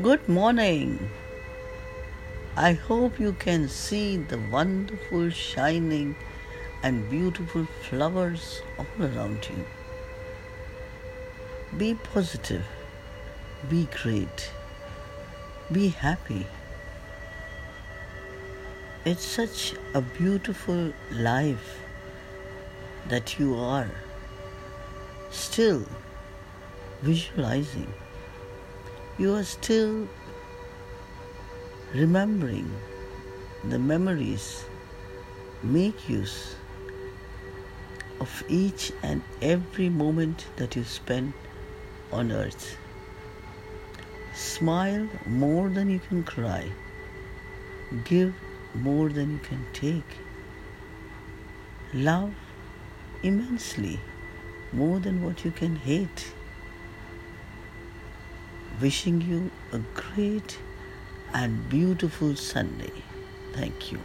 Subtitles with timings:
[0.00, 1.10] Good morning.
[2.56, 6.16] I hope you can see the wonderful, shining,
[6.82, 9.66] and beautiful flowers all around you.
[11.76, 12.64] Be positive,
[13.68, 14.50] be great,
[15.70, 16.46] be happy.
[19.04, 21.82] It's such a beautiful life
[23.10, 23.90] that you are
[25.30, 25.84] still
[27.02, 27.92] visualizing
[29.22, 30.08] you are still
[31.94, 32.68] remembering
[33.72, 34.64] the memories.
[35.62, 36.56] Make use
[38.18, 41.34] of each and every moment that you spend
[42.10, 42.76] on earth.
[44.34, 46.64] Smile more than you can cry.
[48.04, 48.34] Give
[48.74, 50.18] more than you can take.
[51.94, 52.34] Love
[53.22, 54.00] immensely
[54.72, 56.32] more than what you can hate
[58.82, 60.58] wishing you a great
[61.32, 62.92] and beautiful Sunday.
[63.52, 64.00] Thank you.